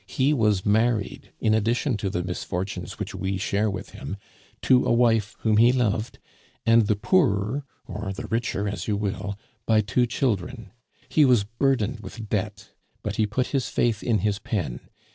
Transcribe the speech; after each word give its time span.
He 0.07 0.33
was 0.33 0.65
married, 0.65 1.31
in 1.39 1.53
addition 1.53 1.95
to 1.97 2.09
the 2.09 2.23
misfortunes 2.23 2.97
which 2.97 3.13
we 3.13 3.37
share 3.37 3.69
with 3.69 3.91
him, 3.91 4.17
to 4.63 4.83
a 4.87 4.91
wife 4.91 5.35
whom 5.41 5.57
he 5.57 5.71
loved; 5.71 6.17
and 6.65 6.87
the 6.87 6.95
poorer 6.95 7.65
or 7.85 8.11
the 8.11 8.25
richer, 8.25 8.67
as 8.67 8.87
you 8.87 8.97
will, 8.97 9.37
by 9.67 9.81
two 9.81 10.07
children. 10.07 10.71
He 11.07 11.23
was 11.23 11.43
burdened 11.43 11.99
with 11.99 12.29
debt, 12.29 12.71
but 13.03 13.17
he 13.17 13.27
put 13.27 13.49
his 13.49 13.69
faith 13.69 14.01
in 14.01 14.17
his 14.25 14.39
pen. 14.39 14.79